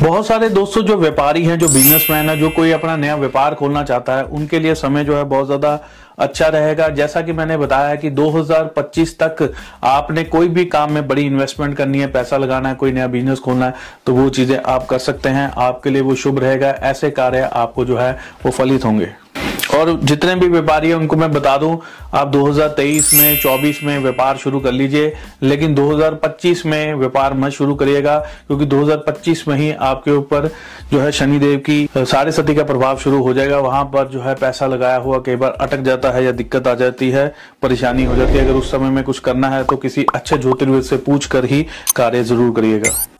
बहुत 0.00 0.26
सारे 0.26 0.48
दोस्तों, 0.48 0.82
जो 0.82 0.96
व्यापारी 0.96 1.44
हैं, 1.44 1.58
जो 1.58 1.68
बिजनेसमैन 1.68 2.28
है, 2.30 2.36
जो 2.38 2.48
कोई 2.50 2.70
अपना 2.72 2.96
नया 2.96 3.14
व्यापार 3.16 3.54
खोलना 3.54 3.82
चाहता 3.84 4.16
है, 4.16 4.24
उनके 4.24 4.58
लिए 4.58 4.74
समय 4.74 5.04
जो 5.04 5.16
है 5.16 5.24
बहुत 5.24 5.46
ज़्यादा 5.46 5.78
अच्छा 6.18 6.46
रहेगा। 6.48 6.88
जैसा 6.88 7.20
कि 7.22 7.32
मैंने 7.32 7.56
बताया 7.56 7.94
कि 7.94 8.10
2025 8.10 9.18
तक 9.18 9.52
आपने 9.84 10.24
कोई 10.24 10.48
भी 10.48 10.64
काम 10.66 10.92
में 10.92 11.06
बड़ी 11.08 11.22
इन्वेस्टमेंट 11.22 11.76
करनी 11.76 12.00
है, 12.00 12.06
पैसा 12.06 12.36
लगाना 12.36 12.68
है, 12.68 12.74
कोई 12.74 12.92
नया 12.92 13.06
बिज़नेस 13.06 13.38
खोलना 13.38 13.66
है 13.66 13.74
तो 14.06 14.14
वो 14.14 14.28
चीज़ें 14.30 14.58
आप 14.58 14.86
कर 14.86 14.98
सकते 14.98 15.28
हैं। 15.28 15.50
आपके 15.58 15.90
लिए 15.90 16.02
वो 16.02 16.14
शुभ 16.14 16.38
रहेगा। 16.38 16.70
ऐसे 16.82 17.10
कार्य 17.10 17.48
आपको 17.52 17.84
जो 17.84 17.96
है, 17.98 18.12
वो 18.44 18.50
फलित 18.50 18.84
होंगे। 18.84 19.10
और 19.78 19.92
जितने 20.02 20.34
भी 20.34 20.48
व्यापारी 20.48 20.88
हैं, 20.88 20.94
उनको 20.94 21.16
मैं 21.16 21.30
बता 21.32 21.56
दूँ, 21.56 21.78
आप 22.14 22.28
2023 22.28 23.12
में 23.14 23.38
24 23.38 23.82
में 23.84 23.98
व्यापार 23.98 24.36
शुरू 24.36 24.60
कर 24.60 24.72
लीजिए, 24.72 25.12
लेकिन 25.42 25.74
2025 25.74 26.64
में 26.66 26.94
व्यापार 26.94 27.34
मत 27.34 27.52
शुरू 27.52 27.74
करिएगा, 27.74 28.18
क्योंकि 28.46 28.66
2025 28.66 29.46
में 29.48 29.56
ही 29.56 29.70
आपके 29.72 30.10
ऊपर 30.12 30.50
जो 30.92 31.00
है 31.00 31.10
शनिदेव 31.12 31.58
की 31.60 31.88
साढ़े 31.96 32.32
सती 32.32 32.54
का 32.54 32.64
प्रभाव 32.64 32.98
शुरू 32.98 33.22
हो 33.22 33.34
जाएगा। 33.34 33.58
वहाँ 33.60 33.84
पर 33.86 34.08
जो 34.08 34.20
है 34.20 34.34
पैसा 34.36 34.66
लगाया 34.66 34.96
हुआ 34.98 35.18
कई 35.26 35.36
बार 35.36 35.56
अटक 35.60 35.82
जाता 35.82 36.10
है 36.10 36.24
या 36.24 36.32
दिक्कत 36.34 36.66
आ 36.66 36.74
जाती 36.76 37.10
है, 37.10 37.26
परेशानी 37.62 38.04
हो 38.04 38.16
जाती 38.16 38.32
है। 38.32 38.44
अगर 38.44 38.54
उस 38.54 38.70
समय 38.70 38.90
में 38.90 39.04
कुछ 39.04 39.18
करना 39.20 39.48
है 39.48 39.62
तो 39.64 39.76
किसी 39.78 40.06
अच्छे 40.14 40.38
ज्योतिर्विद 40.38 40.82
से 40.82 40.96
पूछ 40.98 41.26
कर 41.26 41.44
ही 41.44 41.62
कार्य 41.96 42.22
ज़रूर 42.24 42.54
करिएगा। 42.56 43.17